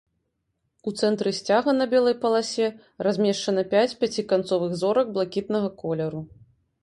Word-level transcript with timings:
У 0.91 0.91
цэнтры 0.99 1.33
сцяга 1.39 1.75
на 1.79 1.85
белай 1.91 2.15
паласе 2.23 2.67
размешчана 3.07 3.65
пяць 3.75 3.93
пяціканцовых 4.01 4.71
зорак 4.81 5.07
блакітнага 5.19 5.69
колеру. 5.85 6.21